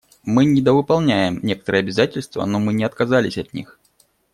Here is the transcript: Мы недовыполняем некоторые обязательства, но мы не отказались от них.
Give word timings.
Мы 0.23 0.45
недовыполняем 0.45 1.39
некоторые 1.43 1.81
обязательства, 1.81 2.43
но 2.45 2.57
мы 2.57 2.73
не 2.73 2.83
отказались 2.85 3.37
от 3.37 3.53
них. 3.53 3.77